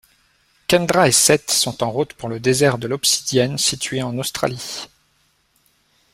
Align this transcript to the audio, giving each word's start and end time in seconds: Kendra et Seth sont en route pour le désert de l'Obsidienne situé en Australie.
Kendra 0.67 1.07
et 1.07 1.11
Seth 1.11 1.51
sont 1.51 1.83
en 1.83 1.91
route 1.91 2.13
pour 2.15 2.27
le 2.27 2.39
désert 2.39 2.79
de 2.79 2.87
l'Obsidienne 2.87 3.59
situé 3.59 4.01
en 4.01 4.17
Australie. 4.17 4.89